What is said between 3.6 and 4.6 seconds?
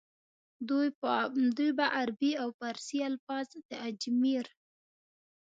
د اجمېر